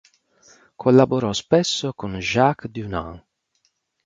[0.75, 3.23] Collaborò spesso con Jacques Dunant.